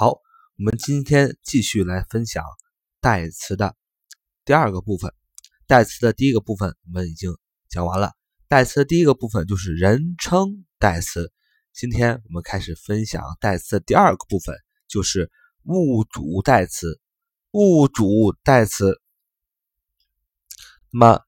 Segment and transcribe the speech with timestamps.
[0.00, 2.44] 好，我们今天继续来分享
[3.00, 3.74] 代词的
[4.44, 5.12] 第二个部分。
[5.66, 7.36] 代词的第一个部分我们已经
[7.68, 8.12] 讲完了，
[8.46, 11.32] 代词的第一个部分就是人称代词。
[11.72, 14.54] 今天我们开始分享代词的第二个部分，
[14.86, 15.32] 就是
[15.64, 17.00] 物主代词。
[17.50, 19.00] 物主代词，
[20.92, 21.20] 那么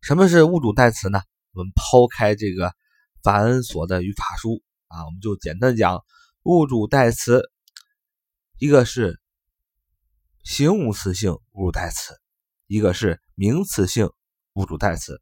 [0.00, 1.20] 什么是物主代词呢？
[1.52, 2.72] 我们抛开这个
[3.22, 6.02] 繁琐的语法书啊，我们就简单讲
[6.46, 7.50] 物主代词，
[8.60, 9.20] 一个是
[10.44, 12.14] 形容词性物主代词。
[12.68, 14.08] 一个是名词性
[14.52, 15.20] 物主代词，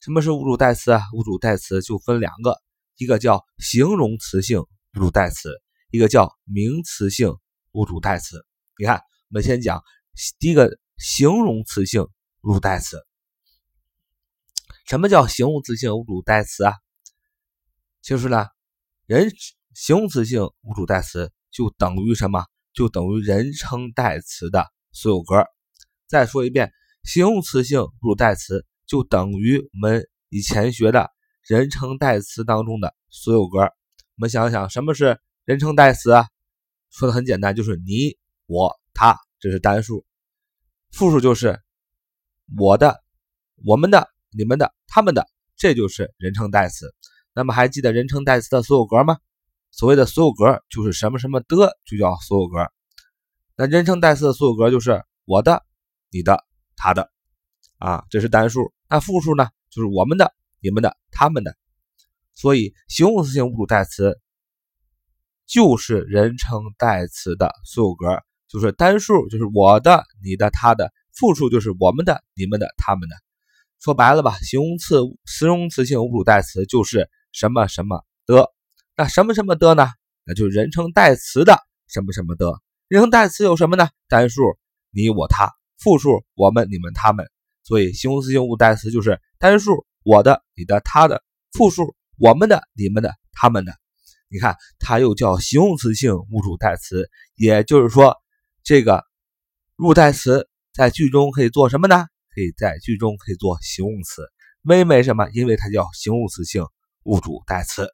[0.00, 1.02] 什么是物主代词啊？
[1.14, 2.60] 物主代词就分两个，
[2.96, 5.50] 一个叫形容词性物主代词，
[5.92, 7.32] 一个叫名词性
[7.70, 8.44] 物主代词。
[8.76, 9.80] 你看，我们先讲
[10.40, 12.02] 第一个形容词性
[12.42, 13.00] 物主代词。
[14.88, 16.74] 什么叫形容词性物主代词啊？
[18.02, 18.48] 就是呢，
[19.06, 19.30] 人
[19.76, 22.46] 形容词性物主代词就等于什么？
[22.72, 25.44] 就等于人称代词的所有格。
[26.06, 26.72] 再说一遍，
[27.04, 31.10] 形容词性物主代词就等于我们以前学的
[31.46, 33.58] 人称代词当中的所有格。
[33.58, 33.68] 我
[34.16, 36.26] 们想想，什么是人称代词啊？
[36.88, 40.06] 说的很简单，就是你、我、他，这是单数；
[40.90, 41.60] 复数就是
[42.56, 43.04] 我的、
[43.62, 46.94] 我们的、你们的、他们的，这就是人称代词。
[47.34, 49.18] 那么还记得人称代词的所有格吗？
[49.70, 52.70] 所谓的所有格就是什么什么的，就叫所有格。
[53.56, 55.62] 那人称代词的所有格就是我的。
[56.12, 56.44] 你的、
[56.76, 57.10] 他的，
[57.78, 58.72] 啊，这是单数。
[58.88, 59.48] 那复数呢？
[59.70, 61.54] 就是我们的、你们的、他们的。
[62.32, 64.18] 所以，形容词性物主代词
[65.46, 73.16] 就是人称代词的所有格，就是单数就是我的、你的、他的；复数就是我们的、你们的、他们的。
[73.80, 78.54] 说白了吧，形容词、形容词性物主代词就是什么什么的。
[78.96, 79.88] 那什么什么的呢？
[80.24, 82.46] 那就人称代词的什么什么的。
[82.88, 83.90] 人称代词有什么呢？
[84.08, 84.42] 单数
[84.90, 85.52] 你、我、他。
[85.78, 87.26] 复数我们、你们、他们，
[87.62, 91.18] 所以形容词性物代词就是单数我的、你的、他的；
[91.52, 93.74] 复数我们的、你们的、他们的。
[94.28, 98.16] 你看，它又叫形容词性物主代词，也就是说，
[98.64, 99.04] 这个
[99.76, 102.06] 物代词在句中可以做什么呢？
[102.34, 104.22] 可以在句中可以做形容词。
[104.62, 105.28] 为为什么？
[105.34, 106.64] 因为它叫形容词性
[107.04, 107.86] 物主代词。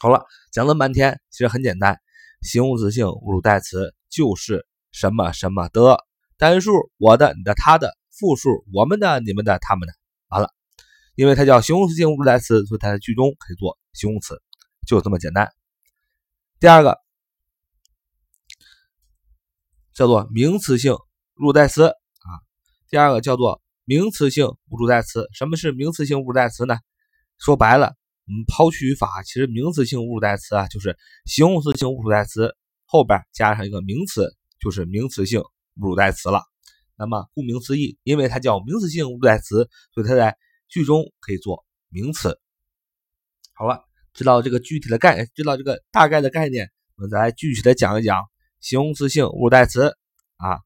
[0.00, 1.98] 好了，讲了半天，其实很简单，
[2.40, 6.04] 形容词性物主代词就是什么什么的。
[6.36, 9.94] 单数我的、你的、他的；复数我们的、你们的、他们的。
[10.28, 10.50] 完了，
[11.16, 14.40] 因为它叫形容词性物主代词，所以它在句中可以做形容词，
[14.86, 15.50] 就这么简单。
[16.60, 16.96] 第二个
[19.92, 22.30] 叫做名词性物主代词啊。
[22.88, 25.26] 第二个叫做名词性物主代词。
[25.32, 26.78] 什么是名词性物主代词呢？
[27.36, 27.96] 说白了，
[28.28, 35.42] 我们抛去语法，其实名词性物主代词啊，就是形容词性物主代词后边加上一个名词，就是名词性。
[35.80, 36.42] 物主代词了，
[36.96, 40.36] 那么顾名思义，因为它叫名词性物主代词，所以它在
[40.68, 42.36] 句中可以做名词。
[43.54, 46.66] 好了，知道这个具体的概，知道这个大概的概念，
[46.96, 48.24] 我们再来具体的讲一讲
[48.58, 49.96] 形容词性物主代词
[50.36, 50.58] 啊。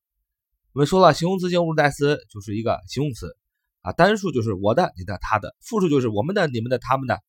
[0.72, 3.36] 我们说了，形容词性物主代词就是一个形容词
[3.82, 7.20] 啊，单数就是我的、你的、他的，复数就是我们的、你们的、他们的。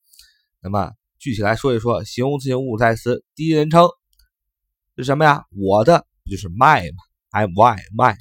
[0.64, 3.86] 那么具体来说一说，形容词性物主代词第一人称
[4.96, 5.44] 是什么呀？
[5.50, 8.16] 我的不就是 my 吗？I'm y my，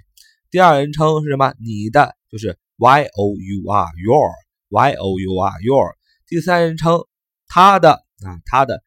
[0.51, 1.55] 第二人称是什么？
[1.61, 4.33] 你的就是 y o u r your
[4.71, 5.95] y o u r your。
[6.27, 7.05] 第三人称
[7.47, 7.93] 他的
[8.25, 8.83] 啊，他的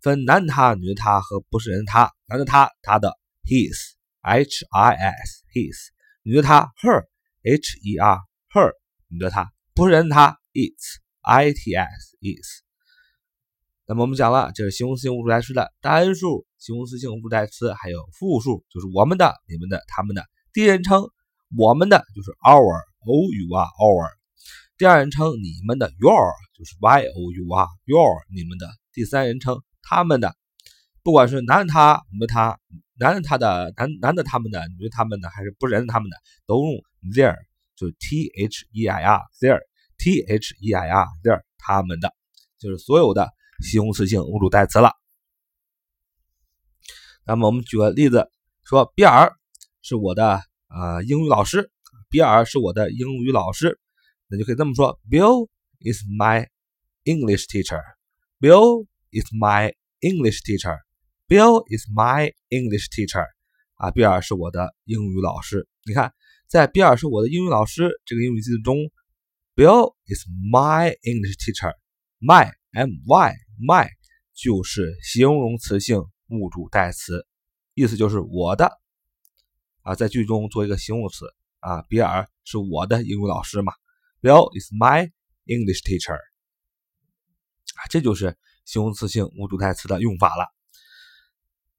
[0.00, 5.88] 分男他、女他和不是人他，男的他他的 his h i s his，
[6.22, 7.04] 女的他 her
[7.42, 8.20] h e r
[8.52, 8.72] her，
[9.08, 12.65] 女的他不是人他 its i t s is。
[13.88, 20.26] 那么我们讲了，这是形容词性物主代词的单数形容词性物主代词，还有复数，就是我们的、你们的、他们的。
[20.52, 21.04] 第一人称
[21.56, 24.10] 我们的就是 our o u r our，
[24.76, 28.68] 第二人称你们的 your 就是 y o u r your 你们的。
[28.92, 30.34] 第三人称他们的，
[31.04, 32.58] 不管是男的他、女的他、
[32.98, 36.72] 男的他的、男男的他们的、女的他们的，还是不人他们的，都用
[37.14, 37.36] their，
[37.76, 39.60] 就是 t h e i r their
[39.96, 42.12] t h e i r their 他们的，
[42.58, 43.30] 就是所有的。
[43.60, 44.92] 形容词性物主代词了。
[47.24, 48.30] 那么我们举个例子，
[48.64, 49.32] 说比尔
[49.82, 51.70] 是我的呃英语老师，
[52.08, 53.80] 比尔是我的英语老师，
[54.28, 55.48] 那就可以这么说：Bill
[55.80, 56.48] is my
[57.04, 57.82] English teacher.
[58.38, 60.78] Bill is my English teacher.
[61.26, 63.26] Bill is my English teacher.
[63.74, 65.66] 啊，比尔是我的英语老师。
[65.84, 66.12] 你看，
[66.48, 68.76] 在比尔是我的英语老师这个英语句子中
[69.56, 71.74] ，Bill is my English teacher.
[72.20, 73.88] My M Y my
[74.34, 77.26] 就是形容词性物主代词，
[77.74, 78.70] 意思就是我的
[79.82, 81.26] 啊，在句中做一个形容词
[81.60, 81.82] 啊。
[81.82, 83.72] 比尔是我的英语老师嘛
[84.20, 85.10] ，Bill is my
[85.46, 90.52] English teacher 啊，这就是形容词性物主代词的用法了。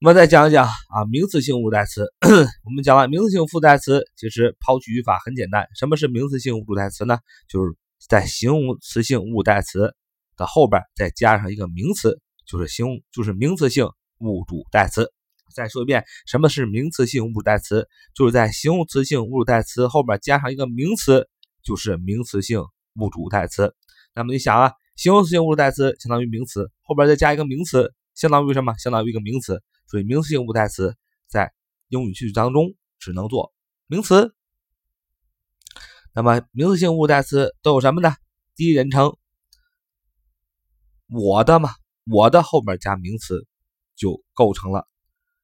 [0.00, 2.06] 我们再讲一讲啊，名词性物主代词。
[2.64, 5.66] 我们讲了名词性副代词，其实抛去语法很简单。
[5.74, 7.18] 什么是名词性物主代词呢？
[7.48, 7.76] 就是
[8.08, 9.96] 在形容词性物主代词
[10.38, 13.86] 的后边再加上一个名词，就是形就是名词性
[14.20, 15.12] 物主代词。
[15.54, 17.88] 再说一遍，什么是名词性物主代词？
[18.14, 21.28] 就是在形容词性物主代词后边加上一个名词，
[21.62, 22.62] 就是名词性
[22.94, 23.74] 物主代词。
[24.14, 28.76] 那么你想啊，形容词性物主代词相当于名词，后边再加一个名词，相当于什么？
[28.78, 29.62] 相当于一个名词。
[29.86, 30.94] 所以名词性物主代词
[31.26, 31.52] 在
[31.88, 33.52] 英语句子当中只能做
[33.86, 34.34] 名词。
[36.14, 38.14] 那么名词性物主代词都有什么呢？
[38.54, 39.16] 第一人称，
[41.10, 41.70] 我的嘛，
[42.04, 43.46] 我的后面加名词
[43.96, 44.86] 就构成了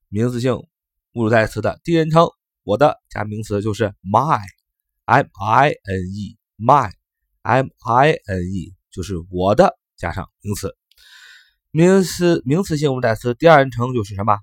[0.09, 2.29] 名词性物主代词的第一人称。
[2.65, 10.75] 我的加名词就是 my，m i n e，my，m i n e 就是我的加上名词。
[11.71, 14.39] 名词名词性物代词第二人称就是什么？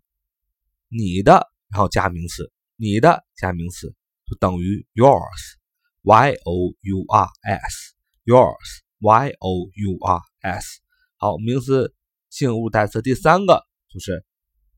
[0.88, 3.96] 你的，然后加名词，你的加名词
[4.28, 10.81] 就等于 yours，y o u r s，yours，y o u r s。
[11.22, 11.94] 好，名词
[12.32, 13.64] 性物代词第三个
[13.94, 14.26] 就是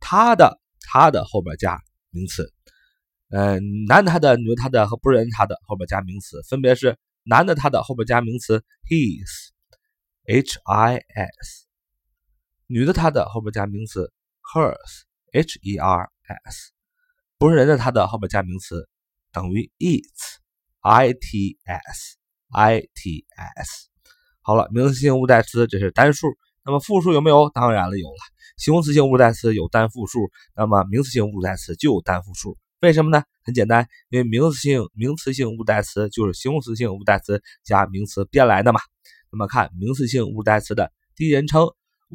[0.01, 1.79] 他的，他的后边加
[2.09, 2.51] 名词。
[3.29, 11.65] 嗯，男的他的，女的他的和不是人他的后边加名词，分别是男的他的后边加名词 his，h i s。
[12.67, 14.11] 女的她的后边加名词
[14.53, 16.11] hers，h e r
[16.43, 16.73] s，
[17.37, 18.89] 不是人的他的后边加名词
[19.31, 23.92] 等于 its，i t s，i t s。
[24.43, 26.27] 好了，名词性物代词这是单数，
[26.65, 27.49] 那么复数有没有？
[27.49, 28.15] 当然了，有了。
[28.57, 32.57] 形容词性物代词有单复数，那么名词性物代词就有单复数。
[32.81, 33.23] 为什么呢？
[33.43, 38.79] 很简单，因为名词性名词性物代词就是形容词性物代词加名词变来的嘛。
[39.31, 41.67] 那么看名词性物代词的第一人称。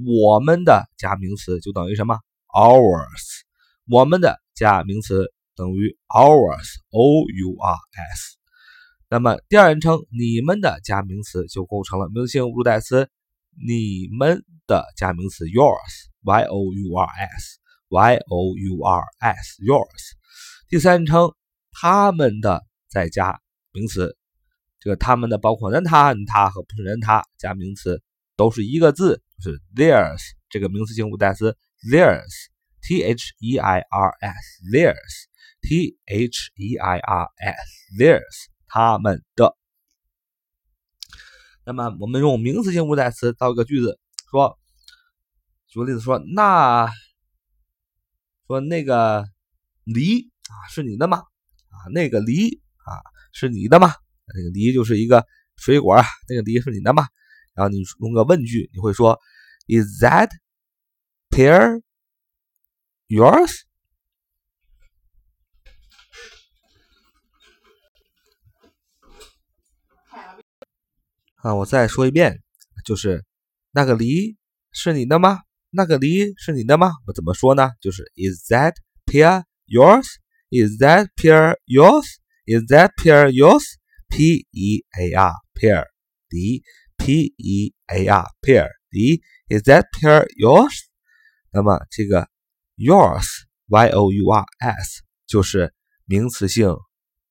[0.06, 2.20] 我们的加名词就等于什么
[2.54, 3.40] ？ours，
[3.90, 7.74] 我们的加名词等于 ours，o u r
[8.14, 8.37] s。
[9.10, 13.08] 那么第二人称你们的加名词就构成了名词性物主代词，
[13.56, 20.12] 你们的加名词 yours，y o u r s，y o u r s，yours。
[20.68, 21.32] 第三人称
[21.72, 23.40] 他们的再加
[23.72, 24.14] 名词，
[24.78, 28.02] 这个他们的包括人他、你他和不是人他加名词
[28.36, 29.22] 都是一个字。
[29.40, 30.20] 就是 theirs
[30.50, 31.56] 这个名词性物主代词
[31.88, 39.56] theirs，t h e i r s，theirs，t h e i r s，theirs，他们的。
[41.64, 43.98] 那么我们用名词性物代词造一个句子，
[44.30, 44.58] 说，
[45.66, 46.90] 举个例子说，那，
[48.46, 49.26] 说那个
[49.84, 51.18] 梨啊是你的吗？
[51.18, 52.96] 啊，那个梨啊
[53.32, 53.92] 是你的吗？
[54.34, 55.26] 那个梨就是一个
[55.56, 57.06] 水果啊，那个梨是你的吗？
[57.54, 59.20] 然后你用个问句，你会说
[59.66, 60.30] ，Is that
[61.28, 61.82] pear
[63.08, 63.67] yours？
[71.38, 72.40] 啊，我再说一遍，
[72.84, 73.24] 就是
[73.72, 74.36] 那个梨
[74.72, 75.40] 是你的吗？
[75.70, 76.92] 那个梨是你的吗？
[77.06, 77.70] 我怎么说呢？
[77.80, 78.74] 就是 Is that
[79.06, 85.84] pear yours？Is that pear yours？Is that pear yours？P E A R pear
[86.28, 86.62] 梨。
[87.00, 90.74] P E A R pear 梨，Is that pear yours？
[91.52, 92.28] 那么这个
[92.76, 93.24] yours
[93.68, 95.72] Y O U R S 就是
[96.06, 96.74] 名词性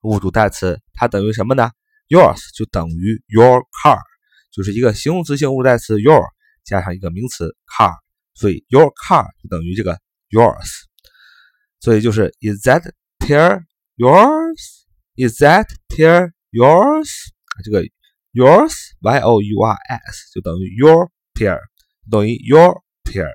[0.04, 1.70] 物主代词，它等于什么呢
[2.09, 3.99] ？yours 就等于 your car，
[4.51, 6.23] 就是一个形容词性物主代词 your
[6.65, 7.95] 加上一个名词 car，
[8.35, 9.99] 所以 your car 就等于这个
[10.31, 10.85] yours，
[11.81, 13.65] 所以就是 Is that pear
[13.97, 17.09] yours？Is that pear yours？
[17.65, 17.83] 这个。
[18.35, 21.61] Yours, y o u r s 就等于 your pear，
[22.11, 23.29] 等于 your pear。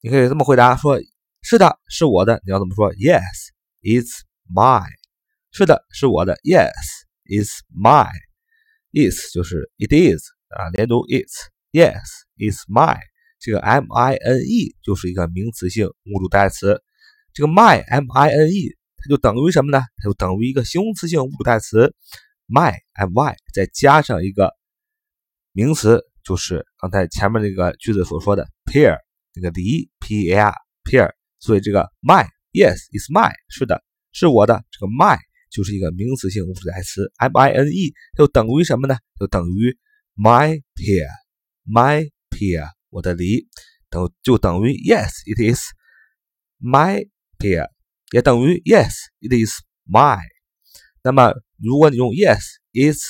[0.00, 1.00] 你可以这么回答说：
[1.42, 2.40] 是的，是我的。
[2.46, 2.94] 你要怎么说？
[2.94, 3.48] Yes,
[3.82, 4.94] it's mine。
[5.51, 6.35] 是的，是我的。
[6.43, 6.71] Yes,
[7.25, 8.09] it's mine。
[8.93, 11.47] Is 就是 it is 啊，连读 it's。
[11.71, 12.01] Yes,
[12.37, 12.99] it's mine。
[13.39, 16.81] 这个 m i n e 就是一个名词性物主代词。
[17.33, 19.83] 这个 my m i n e 它就等于什么呢？
[19.97, 21.93] 它就等于一个形容词性物主代词。
[22.47, 24.53] my m y 再加上一个
[25.51, 28.97] 名词，就是刚才前面那个句子所说的 pear
[29.33, 30.53] 那个梨 p a r
[30.83, 33.81] pear，所以这个 my yes is my 是的，
[34.11, 34.63] 是我的。
[34.71, 35.17] 这个 my
[35.51, 38.97] 就是一个名词性物主代词 m i n e，就等于什么呢？
[39.19, 39.77] 就等于
[40.15, 41.07] my pear
[41.67, 43.47] my pear 我的梨，
[43.89, 45.61] 等就等于 Yes，it is
[46.59, 47.67] my pear，
[48.11, 49.51] 也等于 Yes，it is
[49.85, 50.19] my。
[51.03, 53.01] 那么如果你用 Yes，it's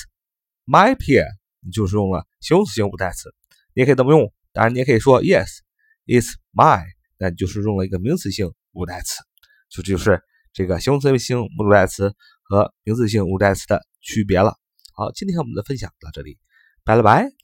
[0.66, 1.26] my pear，
[1.60, 3.32] 你就是用了形容词性物主代词。
[3.74, 6.84] 你也可以这么用，当然你也可以说 Yes，it's my，
[7.18, 9.22] 那你就是用了一个名词性物主代词。
[9.70, 10.20] 就就是
[10.52, 14.56] 这个形容词性物代词和名词性物主代词的区别了。
[14.94, 16.38] 好，今天我们的分享到这里，
[16.84, 17.41] 拜了拜。